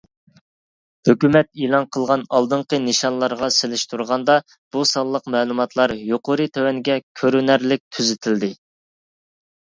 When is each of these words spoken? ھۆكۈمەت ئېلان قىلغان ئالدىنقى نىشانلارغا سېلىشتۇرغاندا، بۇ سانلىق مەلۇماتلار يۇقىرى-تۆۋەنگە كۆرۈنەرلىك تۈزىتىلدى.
ھۆكۈمەت 1.07 1.49
ئېلان 1.63 1.83
قىلغان 1.97 2.21
ئالدىنقى 2.37 2.79
نىشانلارغا 2.85 3.49
سېلىشتۇرغاندا، 3.55 4.37
بۇ 4.75 4.81
سانلىق 4.93 5.29
مەلۇماتلار 5.35 5.93
يۇقىرى-تۆۋەنگە 6.13 6.95
كۆرۈنەرلىك 7.21 7.85
تۈزىتىلدى. 7.99 8.51